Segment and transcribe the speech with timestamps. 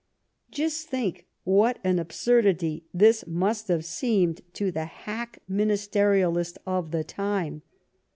[0.49, 7.03] Just think what an absurdity this must have seemed to the hack ministerialist of the
[7.03, 7.61] time